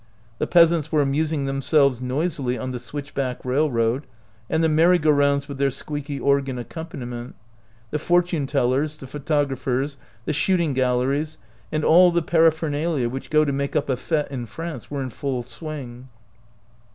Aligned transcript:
The 0.39 0.47
peasants 0.47 0.91
were 0.91 1.03
amusing 1.03 1.45
themselves 1.45 2.01
noisily 2.01 2.57
on 2.57 2.71
the 2.71 2.79
switch 2.79 3.13
back 3.13 3.45
railroad, 3.45 4.07
and 4.49 4.63
the 4.63 4.67
merry 4.67 4.97
go 4.97 5.11
rounds 5.11 5.47
with 5.47 5.59
their 5.59 5.69
squeaky 5.69 6.19
organ 6.19 6.57
accompaniment. 6.57 7.35
The 7.91 7.99
fortune 7.99 8.47
tellers, 8.47 8.97
the 8.97 9.05
photographers, 9.05 9.97
the 10.25 10.33
shoot 10.33 10.59
ing 10.59 10.73
galleries, 10.73 11.37
and 11.71 11.85
all 11.85 12.11
the 12.11 12.23
paraphernalia 12.23 13.09
which 13.09 13.29
go 13.29 13.45
to 13.45 13.53
make 13.53 13.75
up 13.75 13.89
a 13.89 13.95
f£te 13.95 14.27
in 14.29 14.47
France 14.47 14.89
were 14.89 15.03
in 15.03 15.11
full 15.11 15.43
swing. 15.43 16.09